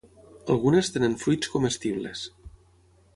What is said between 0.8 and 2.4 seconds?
tenen fruits comestibles.